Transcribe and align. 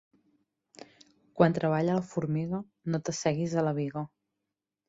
Quan 1.41 1.57
treballa 1.59 1.99
la 1.99 2.07
formiga 2.13 2.63
no 2.95 3.01
t'asseguis 3.05 3.55
a 3.55 3.67
la 3.71 3.79
biga. 3.83 4.07